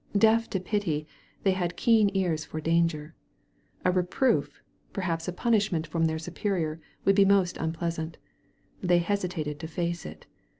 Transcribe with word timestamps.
Deaf 0.17 0.49
to 0.49 0.59
pity, 0.59 1.05
they 1.43 1.51
had 1.51 1.77
keen 1.77 2.09
ears 2.15 2.43
for 2.43 2.59
danger. 2.59 3.13
A 3.85 3.91
reproof, 3.91 4.59
perhaps 4.93 5.27
a 5.27 5.31
punishment 5.31 5.85
from 5.85 6.05
their 6.05 6.17
superior 6.17 6.81
would 7.05 7.15
be 7.15 7.23
most 7.23 7.55
xmpleasant. 7.57 8.15
They 8.81 8.97
hesitated 8.97 9.59
to 9.59 9.67
face 9.67 10.03
it. 10.07 10.25